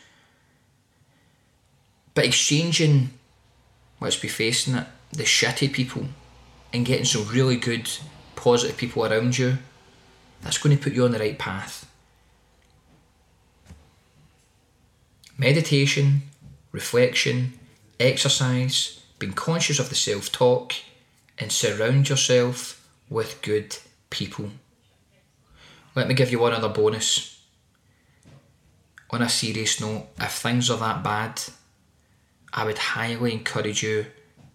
But 2.15 2.25
exchanging, 2.25 3.11
let's 3.99 4.15
be 4.15 4.27
facing 4.27 4.73
it, 4.73 4.87
the 5.11 5.23
shitty 5.23 5.71
people 5.71 6.05
and 6.73 6.83
getting 6.83 7.05
some 7.05 7.27
really 7.27 7.57
good, 7.57 7.87
positive 8.35 8.75
people 8.75 9.05
around 9.05 9.37
you, 9.37 9.59
that's 10.41 10.57
going 10.57 10.75
to 10.75 10.83
put 10.83 10.93
you 10.93 11.05
on 11.05 11.11
the 11.11 11.19
right 11.19 11.37
path. 11.37 11.87
Meditation, 15.37 16.23
reflection, 16.71 17.53
exercise, 17.99 19.03
being 19.19 19.33
conscious 19.33 19.77
of 19.77 19.89
the 19.89 19.95
self 19.95 20.31
talk, 20.31 20.73
and 21.41 21.51
surround 21.51 22.07
yourself 22.07 22.87
with 23.09 23.41
good 23.41 23.75
people. 24.11 24.51
Let 25.95 26.07
me 26.07 26.13
give 26.13 26.31
you 26.31 26.39
one 26.39 26.53
other 26.53 26.69
bonus. 26.69 27.43
On 29.09 29.23
a 29.23 29.27
serious 29.27 29.81
note, 29.81 30.07
if 30.19 30.31
things 30.33 30.69
are 30.69 30.77
that 30.77 31.03
bad, 31.03 31.41
I 32.53 32.63
would 32.63 32.77
highly 32.77 33.33
encourage 33.33 33.81
you 33.81 34.05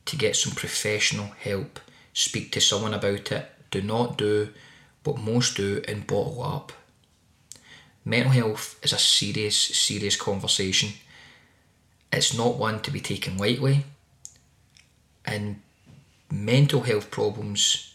to 0.06 0.16
get 0.16 0.36
some 0.36 0.54
professional 0.54 1.26
help. 1.40 1.80
Speak 2.14 2.52
to 2.52 2.60
someone 2.60 2.94
about 2.94 3.32
it. 3.32 3.50
Do 3.70 3.82
not 3.82 4.16
do 4.16 4.50
what 5.02 5.18
most 5.18 5.56
do 5.56 5.82
and 5.88 6.06
bottle 6.06 6.42
up. 6.42 6.72
Mental 8.04 8.30
health 8.30 8.78
is 8.84 8.92
a 8.92 8.98
serious, 8.98 9.56
serious 9.56 10.16
conversation. 10.16 10.90
It's 12.12 12.32
not 12.32 12.56
one 12.56 12.80
to 12.82 12.92
be 12.92 13.00
taken 13.00 13.36
lightly, 13.36 13.84
and 15.24 15.60
mental 16.30 16.83
health 16.83 17.11
problems 17.11 17.95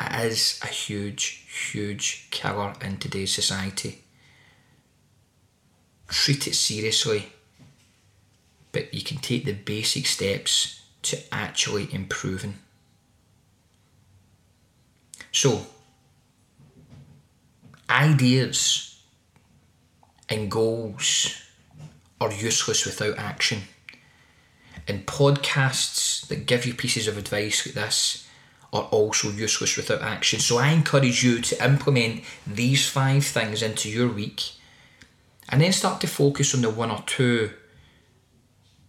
is 0.00 0.60
a 0.62 0.66
huge, 0.66 1.46
huge 1.72 2.28
killer 2.30 2.74
in 2.82 2.98
today's 2.98 3.34
society. 3.34 4.02
Treat 6.08 6.46
it 6.46 6.54
seriously, 6.54 7.26
but 8.72 8.92
you 8.92 9.02
can 9.02 9.18
take 9.18 9.44
the 9.44 9.52
basic 9.52 10.06
steps 10.06 10.82
to 11.02 11.18
actually 11.32 11.92
improving. 11.92 12.58
So, 15.32 15.66
ideas 17.88 19.00
and 20.28 20.50
goals 20.50 21.42
are 22.20 22.32
useless 22.32 22.86
without 22.86 23.18
action. 23.18 23.62
And 24.88 25.06
podcasts 25.06 26.26
that 26.28 26.46
give 26.46 26.64
you 26.64 26.74
pieces 26.74 27.08
of 27.08 27.18
advice 27.18 27.66
like 27.66 27.74
this 27.74 28.26
are 28.72 28.84
also 28.84 29.30
useless 29.30 29.76
without 29.76 30.02
action. 30.02 30.38
So 30.38 30.58
I 30.58 30.68
encourage 30.68 31.24
you 31.24 31.40
to 31.40 31.64
implement 31.64 32.22
these 32.46 32.88
five 32.88 33.24
things 33.24 33.62
into 33.62 33.88
your 33.88 34.08
week 34.08 34.52
and 35.48 35.60
then 35.60 35.72
start 35.72 36.00
to 36.00 36.06
focus 36.06 36.54
on 36.54 36.62
the 36.62 36.70
one 36.70 36.90
or 36.90 37.02
two 37.06 37.50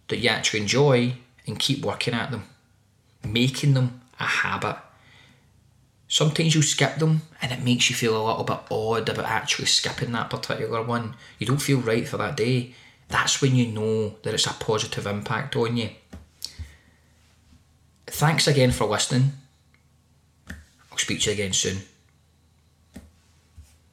that 0.08 0.18
you 0.18 0.28
actually 0.28 0.60
enjoy 0.60 1.14
and 1.46 1.58
keep 1.58 1.84
working 1.84 2.14
at 2.14 2.30
them, 2.30 2.44
making 3.24 3.74
them 3.74 4.00
a 4.18 4.24
habit. 4.24 4.76
Sometimes 6.08 6.54
you 6.54 6.62
skip 6.62 6.96
them 6.96 7.22
and 7.42 7.52
it 7.52 7.62
makes 7.62 7.90
you 7.90 7.96
feel 7.96 8.16
a 8.16 8.24
little 8.26 8.44
bit 8.44 8.60
odd 8.70 9.08
about 9.08 9.26
actually 9.26 9.66
skipping 9.66 10.12
that 10.12 10.30
particular 10.30 10.82
one. 10.82 11.14
You 11.38 11.46
don't 11.46 11.62
feel 11.62 11.78
right 11.80 12.08
for 12.08 12.16
that 12.16 12.36
day 12.36 12.74
that's 13.08 13.40
when 13.40 13.56
you 13.56 13.66
know 13.66 14.10
that 14.22 14.34
it's 14.34 14.46
a 14.46 14.52
positive 14.52 15.06
impact 15.06 15.56
on 15.56 15.76
you. 15.76 15.90
Thanks 18.06 18.46
again 18.46 18.70
for 18.70 18.86
listening. 18.86 19.32
I'll 20.90 20.98
speak 20.98 21.20
to 21.22 21.30
you 21.30 21.34
again 21.34 21.52
soon. 21.52 21.78